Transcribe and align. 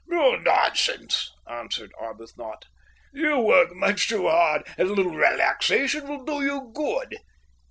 "Nonsense," 0.07 1.31
answered 1.47 1.91
Arbuthnot. 1.95 2.65
"You 3.13 3.37
work 3.37 3.71
much 3.75 4.09
too 4.09 4.27
hard, 4.27 4.63
and 4.75 4.89
a 4.89 4.93
little 4.93 5.13
relaxation 5.13 6.07
will 6.07 6.25
do 6.25 6.41
you 6.43 6.71
good." 6.73 7.17